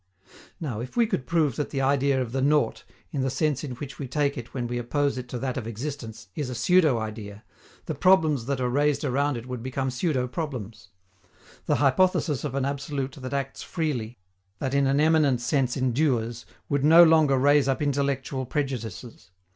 Now, 0.59 0.79
if 0.79 0.97
we 0.97 1.05
could 1.05 1.27
prove 1.27 1.57
that 1.57 1.69
the 1.69 1.79
idea 1.81 2.19
of 2.19 2.31
the 2.31 2.41
nought, 2.41 2.85
in 3.11 3.21
the 3.21 3.29
sense 3.29 3.63
in 3.63 3.73
which 3.75 3.99
we 3.99 4.07
take 4.07 4.35
it 4.35 4.51
when 4.51 4.65
we 4.65 4.79
oppose 4.79 5.15
it 5.15 5.29
to 5.29 5.37
that 5.37 5.57
of 5.57 5.67
existence, 5.67 6.27
is 6.33 6.49
a 6.49 6.55
pseudo 6.55 6.97
idea, 6.97 7.43
the 7.85 7.93
problems 7.93 8.47
that 8.47 8.59
are 8.59 8.67
raised 8.67 9.03
around 9.05 9.37
it 9.37 9.45
would 9.45 9.61
become 9.61 9.91
pseudo 9.91 10.27
problems. 10.27 10.89
The 11.67 11.75
hypothesis 11.75 12.43
of 12.43 12.55
an 12.55 12.65
absolute 12.65 13.11
that 13.21 13.33
acts 13.35 13.61
freely, 13.61 14.17
that 14.57 14.73
in 14.73 14.87
an 14.87 14.99
eminent 14.99 15.39
sense 15.39 15.77
endures, 15.77 16.47
would 16.67 16.83
no 16.83 17.03
longer 17.03 17.37
raise 17.37 17.67
up 17.67 17.79
intellectual 17.79 18.47
prejudices. 18.47 19.29